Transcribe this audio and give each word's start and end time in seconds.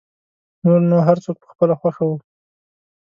نور 0.63 0.79
نو 0.89 0.97
هر 1.07 1.17
څوک 1.23 1.35
په 1.41 1.47
خپله 1.53 1.73
خوښه 1.79 2.03
و. 2.07 2.11